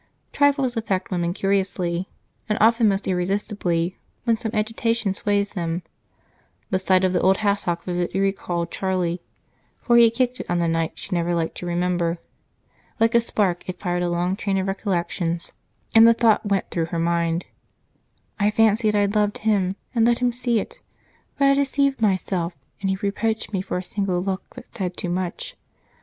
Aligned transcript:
Trifles 0.33 0.75
affect 0.75 1.11
women 1.11 1.31
curiously, 1.31 2.09
and 2.49 2.57
often 2.59 2.87
most 2.87 3.07
irresistibly 3.07 3.99
when 4.23 4.35
some 4.35 4.49
agitation 4.51 5.13
sways 5.13 5.51
them. 5.51 5.83
The 6.71 6.79
sight 6.79 7.03
of 7.03 7.13
the 7.13 7.21
old 7.21 7.37
hassock 7.45 7.83
vividly 7.83 8.19
recalled 8.19 8.71
Charlie, 8.71 9.21
for 9.79 9.97
he 9.97 10.05
had 10.05 10.15
kicked 10.15 10.39
it 10.39 10.47
on 10.49 10.57
the 10.57 10.67
night 10.67 10.93
she 10.95 11.15
never 11.15 11.35
liked 11.35 11.53
to 11.57 11.67
remember. 11.67 12.17
Like 12.99 13.13
a 13.13 13.21
spark 13.21 13.69
it 13.69 13.79
fired 13.79 14.01
a 14.01 14.09
long 14.09 14.35
train 14.35 14.57
of 14.57 14.65
recollections, 14.67 15.51
and 15.93 16.07
the 16.07 16.15
thought 16.15 16.47
went 16.49 16.71
through 16.71 16.85
her 16.87 16.97
mind: 16.97 17.45
"I 18.39 18.49
fancied 18.49 18.95
I 18.95 19.05
loved 19.05 19.37
him, 19.45 19.75
and 19.93 20.03
let 20.07 20.17
him 20.17 20.33
see 20.33 20.59
it, 20.59 20.79
but 21.37 21.47
I 21.47 21.53
deceived 21.53 22.01
myself, 22.01 22.55
and 22.81 22.89
he 22.89 22.95
reproached 23.03 23.53
me 23.53 23.61
for 23.61 23.77
a 23.77 23.83
single 23.83 24.19
look 24.19 24.55
that 24.55 24.73
said 24.73 24.97
too 24.97 25.09
much. 25.09 25.55